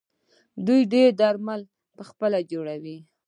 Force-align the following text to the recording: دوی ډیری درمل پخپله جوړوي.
دوی 0.65 0.81
ډیری 0.91 1.13
درمل 1.19 1.61
پخپله 1.97 2.39
جوړوي. 2.51 2.97